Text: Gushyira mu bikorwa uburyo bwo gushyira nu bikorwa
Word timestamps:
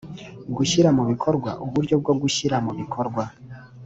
Gushyira 0.55 0.89
mu 0.97 1.03
bikorwa 1.11 1.51
uburyo 1.65 1.95
bwo 2.01 2.13
gushyira 2.21 2.55
nu 2.63 2.71
bikorwa 2.79 3.23